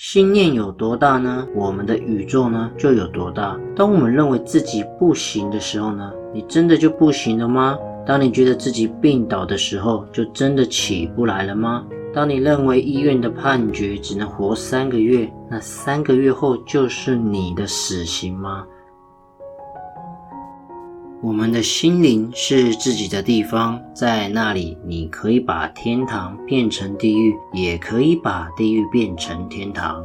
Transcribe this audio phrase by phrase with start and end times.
[0.00, 1.44] 心念有多大呢？
[1.56, 3.58] 我们的宇宙呢就有多大。
[3.74, 7.76] 当我们认为自己不行的时候呢，你真的就不行了吗？
[8.06, 11.84] 当你觉得自己病倒的时候，就真的起不来了吗？
[12.14, 18.64] 当你认为医院的判决只能活三个月，那三个月后就是你的死刑吗？
[21.20, 30.00] 我们的心灵是自己的地方，在那里，你可以把天堂变成地狱，也可以把地狱变成天堂。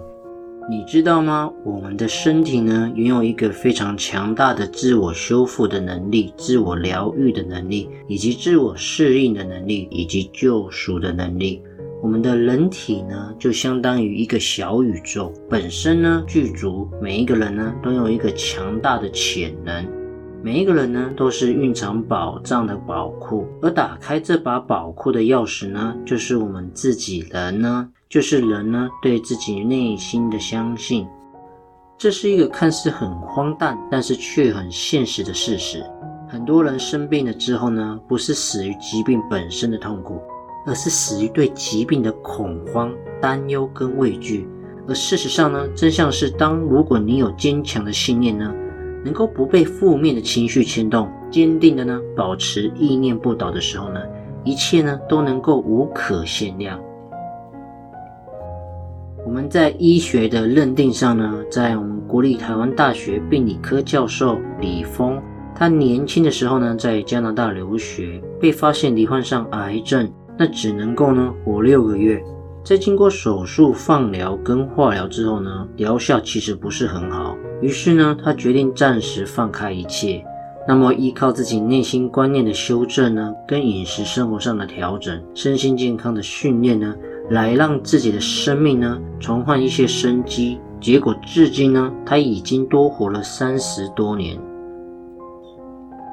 [0.67, 1.51] 你知道吗？
[1.63, 11.61] 我们的身体呢，拥有一个非常强大的自我修复的能力、自我疗愈的能力，以及自我适应的能力，以及救赎的能力。
[12.01, 19.85] 我们的人体呢，就相当于一个小宇宙，本身呢具足，每一个人呢都有一个强大的潜能。
[20.45, 31.07] 每一个人呢，都是蕴藏宝藏的宝库，而打开这把宝库的钥匙呢，就是我们自己人呢，就是人呢对自己内心的相信。
[31.97, 35.81] 这是一个看似很荒诞，但是却很现实的事实。
[36.27, 40.21] 很多人生病了之后呢，不是死于疾病本身的痛苦，
[40.65, 44.45] 而是死于对疾病的恐慌、担忧跟畏惧。
[44.89, 48.53] 而事实上呢，真相是，当如果你有坚强的信念呢。
[49.03, 53.99] 能够不被负面的情绪牵动，坚定的呢保持意念不倒的时候呢，
[54.43, 56.79] 一切呢都能够无可限量。
[59.25, 65.21] 我们在医学的认定上呢，在我们国立台湾大学病理科教授李峰，
[65.55, 72.21] 他年轻的时候呢在加拿大留学，被发现罹患上癌症，那只能够呢活六个月。
[72.65, 77.32] 在经过手术、放疗跟化疗之后呢，疗效其实不是很好。
[77.63, 80.21] 于是呢，他决定暂时放开一切，
[80.67, 86.93] 那么依靠自己内心观念的修正呢，跟饮食生活上的调整、身心健康的训练呢，
[87.29, 90.59] 来让自己的生命呢重焕一些生机。
[90.81, 94.37] 结果至今呢，他已经多活了三十多年。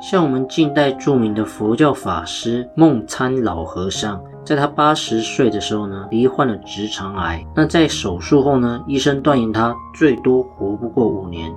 [0.00, 7.46] 像我们近代著名的佛教法师梦参老和尚，在他八十岁的时候呢，罹患了直肠癌。
[7.54, 11.52] 那在手术后呢，医生断言他最多活不过五年。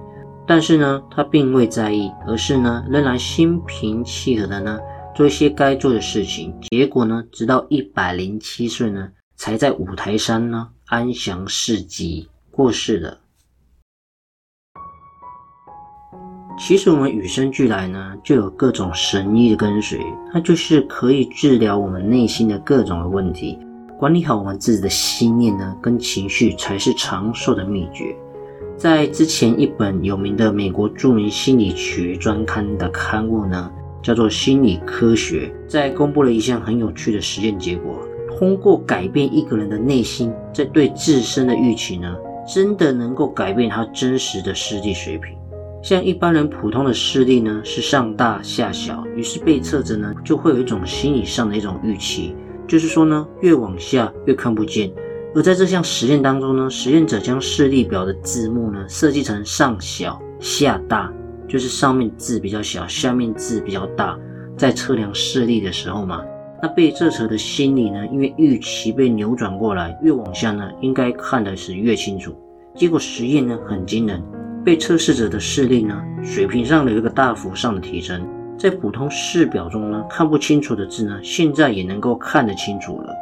[0.45, 4.77] 但是呢，他并未在意，而是呢，仍然心平气和的呢，
[5.15, 6.53] 做一些该做的事情。
[6.63, 13.17] 结果呢，直到一百零七岁呢，才在五台山呢安详逝疾过世了。
[16.57, 19.99] 其实我们与生俱来呢，就有各种神医的跟随，
[20.31, 23.57] 它就是可以治疗我们内心的各种的问题。
[23.97, 28.15] 管理好我们自己的心念呢，跟情绪才是长寿的秘诀。
[28.77, 33.71] 在之前一本有名的美国著名心理学专刊的刊物呢，
[34.01, 37.99] 叫做《心理科学》，在公布了一项很有趣的实验结果：
[38.37, 42.15] 通过改变一个人的内心，在对自身的预期呢，
[42.47, 45.35] 真的能够改变他真实的实际水平。
[45.83, 52.33] 像一般人普通的视力呢是上大下小，于是被测者呢就会有一种心理上的一种预期，
[52.65, 54.89] 就是说呢越往下越看不见。
[55.35, 61.11] 而在这项实验当中呢，实验者将视力表的字幕呢设计成上小下大，
[61.49, 64.17] 就是上面字比较小，下面字比较大。
[64.55, 66.21] 在测量视力的时候嘛，
[66.61, 72.33] 那被测者的心理呢，因为预期被扭转过来，越往下呢应该看的是越清楚。
[72.73, 74.23] 结果实验呢很惊人。
[74.63, 78.25] 被测试者的视力呢，水平上有一个大幅上的提升，
[78.57, 83.13] 在普通视表中呢看不清楚的字呢，现在也能够看得清楚了。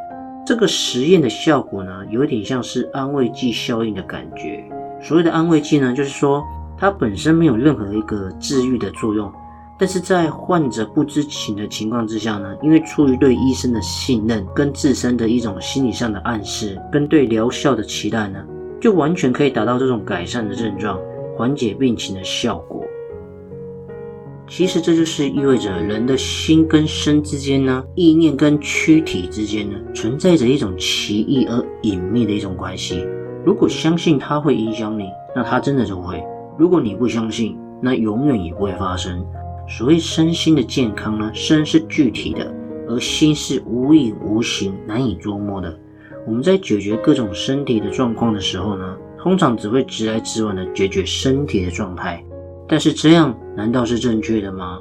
[0.46, 4.64] 这个实验的效果呢，有点像是安慰剂效应的感觉。
[5.02, 6.44] 所谓的安慰剂呢，就是说
[6.78, 9.32] 它本身没有任何一个治愈的作用，
[9.80, 18.40] 但是在患者不知情的情况之下呢，因为出于对医生的信任，跟自身的一种心理上的暗示，跟对疗效的期待呢，
[18.80, 21.00] 就完全可以达到这种改善的症状。
[21.42, 22.84] 缓解病情的效果，
[24.48, 33.04] 其实这就是意味着人的心跟身之间呢，意念跟躯体之间呢，存在着一种奇异而隐秘的一种关系。
[33.44, 36.20] 如果相信它会影响你，那它真的就会；
[36.60, 39.26] 如果你不相信，那永远也不会发生。
[39.68, 42.54] 所谓身心的健康呢，身是具体的，
[42.88, 45.76] 而心是无影无形、难以捉摸的。
[46.28, 52.24] 我们在解决各种身体的状况的时候呢，通常只会直来直往的解决身体的状态，
[52.68, 54.80] 但是这样难道是正确的吗？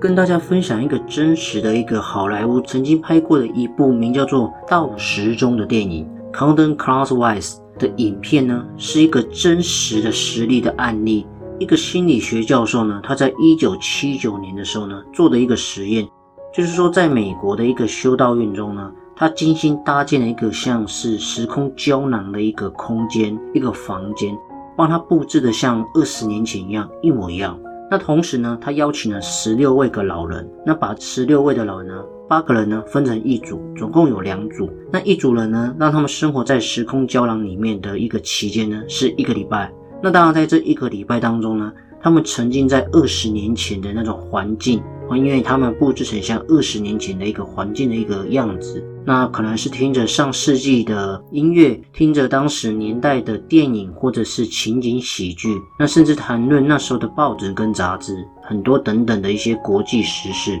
[0.00, 6.06] 跟大家分享一个真实的一个好莱坞曾经拍过的一部名叫做《到时钟》的电影
[6.38, 11.26] 《c o n d o n Crosswise》的影片呢，是一个真实的实例的案例。
[11.58, 16.06] 一个心理学教授呢，他在一九七九年的时候呢，做的一个实验，
[16.52, 24.36] 就是说，在美国的一个修道院中呢，他精心搭建了一个像是时空胶囊的一个空间，一个房间，
[24.76, 27.58] 帮他布置的像二十年前一样一模一样。
[27.90, 34.68] 那同时呢，他邀请了十六位个老人，那把十六位的老人呢，八个人呢分成一组，总共有两组。
[34.90, 39.72] 那一组人呢，让他们生活在时空胶囊里面的一个期间呢，是一个礼拜。
[40.02, 44.82] 那当然，在这一个礼拜当中呢，他们沉浸在二十年前的那种环境，
[45.14, 48.82] 因为他们布置成像二十年前的一个环境的一个样子。
[49.06, 60.58] 那可能是听着上世纪的音乐，听着当时年代的电影，或者是情景喜剧，那甚至谈论那时候的报纸跟杂志，很多等等的一些国际时事。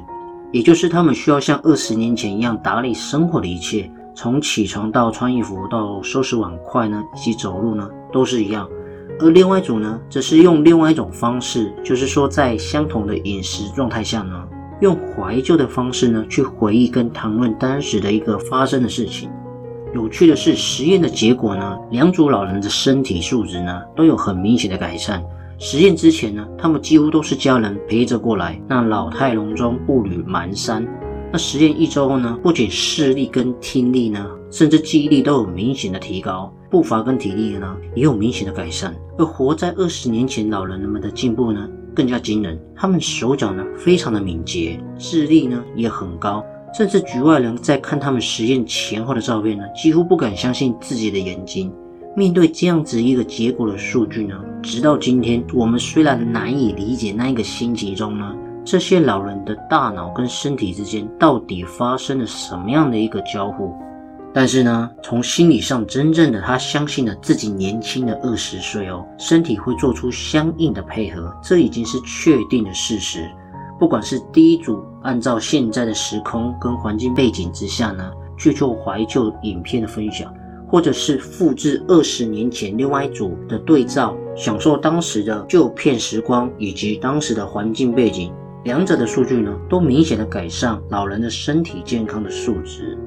[0.52, 8.68] 也就是他们需要像二十年前一样打理生活的一切，从起床到穿衣服到收拾碗筷呢，以及走路呢，都是一样。
[9.18, 14.44] 而另外一组呢，则是用另外一种方式，就是说在相同的饮食状态下呢，
[14.80, 19.30] 用怀旧的方式呢，去回忆跟谈论当时的一个发生的事情。
[19.94, 25.22] 有趣的是，实验的结果呢，两组老人的身体素质呢，都有很明显的改善。
[25.56, 30.84] 实验之前呢，他们几乎都是家人陪着过来，那老态龙钟，步履蹒跚。
[31.30, 38.92] 那实验一周后呢，不仅视力跟听力呢，甚至记忆力都有明显的提高，步伐跟体力呢也有明显的改善。
[39.16, 42.58] 而活在二十年前老人们的进步呢，更加惊人。
[42.74, 46.44] 他们手脚呢非常的敏捷，智力呢也很高，
[46.76, 51.72] 甚至局外人在看他们实验前后的照片呢，几乎不敢相信自己的眼睛。
[52.16, 58.34] 面对这样子一个结果的数据呢，直到今天，我们虽然难以理解那一个心情中呢。
[58.66, 63.74] 这些老人的大脑跟身体之间到底发生了什么样的一个交互？
[64.36, 73.30] 但是呢，从心理上真正的他相信了自己年轻的二十岁哦，身体会做出相应的配合，这已经是确定的事实。
[73.78, 80.34] 不管是第一组按照现在的时空跟环境背景之下呢，去做怀旧影片的分享，
[80.68, 88.32] 或者是复制二十年前另外一组的对照，享受当时的旧片时光以及当时的环境背景。
[88.64, 92.98] 两者的数据呢，都明显的改善老人的身体健康的数值，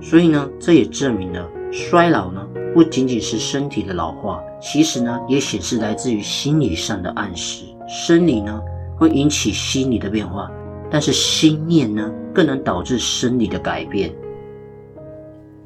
[0.00, 7.64] 所以呢，这也证明了衰老呢不仅仅是身体的老化，其实呢也显示来自于心理上的暗示。
[7.88, 8.60] 生理呢
[8.96, 10.50] 会引起心理的变化，
[10.90, 14.14] 但是心念呢更能导致生理的改变。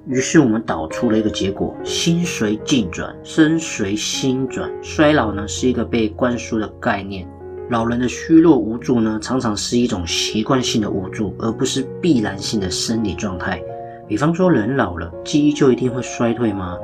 [0.09, 4.69] 于是我们导出了一个结果：心随境转，身随心转。
[4.83, 7.29] 衰老呢是一个被灌输的概念。
[7.71, 13.63] 老人的虚弱无助呢，常常是一种习惯性的无助，而不是必然性的生理状态。
[14.13, 16.77] 比方说，人老了，记忆就一定会衰退吗？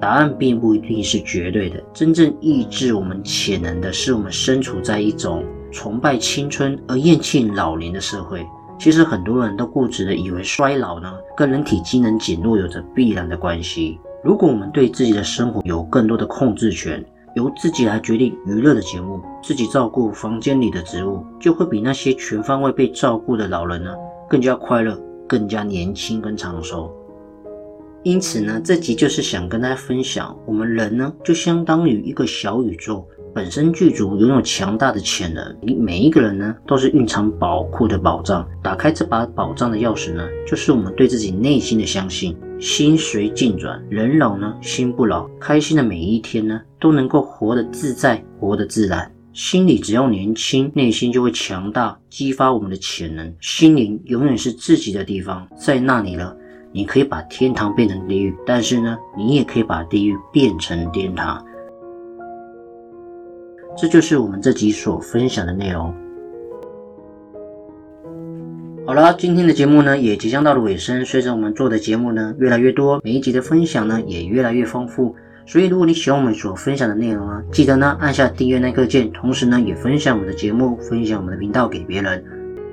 [0.00, 1.80] 答案并不一定是绝对的。
[1.94, 8.44] 真正抑制我们潜能的，是我们身处在一种崇拜青春而厌弃老龄的社会。
[8.80, 14.00] 其实，很多人都固执的以为衰老呢，跟人体机能减弱有着必然的关系。
[14.24, 17.00] 如果我们对自己的生活有更多的控制权，
[17.36, 23.94] 由自己来决定娱乐的节目，自己照顾房间里的植物，就会比那些全方位被照顾的老人呢
[24.28, 24.98] 更加快乐、
[25.32, 26.94] 更加年轻跟长寿。
[28.02, 33.08] 因此呢，这集就是想跟大家分享，我们人呢就相当于一个小宇宙。
[33.34, 38.46] 本身剧组拥有强大的潜能，你每一个人呢都是蕴藏宝库的宝藏。
[38.62, 42.36] 打开这把宝藏的钥匙呢，就是我们对自己内心的相信。
[42.60, 45.26] 心随境转，人老呢心不老。
[45.40, 49.10] 开心的每一天呢，都能够活得自在，活得自然。
[49.32, 53.34] 心里只要年轻，内心就会强大，激发我们的潜能。
[53.40, 56.36] 心灵永远是自己的地方，在那里了，
[56.70, 61.42] 你可以把天堂变成地狱，但是呢，你也可以把地狱变成天堂。
[63.74, 65.94] 这就是我们这集所分享的内容。
[68.86, 71.02] 好了，今天的节目呢也即将到了尾声。
[71.06, 75.16] 随着我们做的节目呢越来越多，每一集的分享呢也越来越丰富。
[75.46, 82.24] 所以如果你喜欢我们所分享的内容啊，记得呢按下订阅那个键，同时呢也分享我们的节目，分享我们的频道给别人。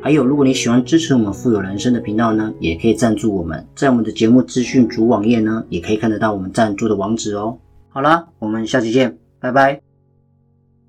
[0.02, 7.58] 还有，如果你喜欢支持我们富有人生的频道呢，也可以赞助我们，在我们的节目资讯主网页呢也可以看得到我们赞助的网址哦。
[7.90, 9.89] 好啦，我们下期见，拜拜。